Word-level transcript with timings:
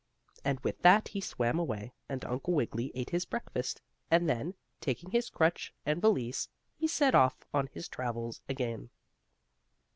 And 0.43 0.59
with 0.61 0.81
that 0.81 1.09
he 1.09 1.21
swam 1.21 1.59
away, 1.59 1.93
and 2.09 2.25
Uncle 2.25 2.55
Wiggily 2.55 2.91
ate 2.95 3.11
his 3.11 3.23
breakfast, 3.25 3.83
and 4.09 4.27
then, 4.27 4.55
taking 4.79 5.11
his 5.11 5.29
crutch 5.29 5.75
and 5.85 6.01
valise, 6.01 6.49
he 6.75 6.87
set 6.87 7.13
off 7.13 7.45
on 7.53 7.67
his 7.71 7.87
travels 7.87 8.41
again. 8.49 8.89